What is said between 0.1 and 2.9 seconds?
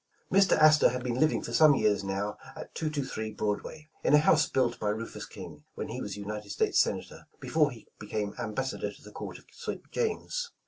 Mr. Astor had been living for some years now at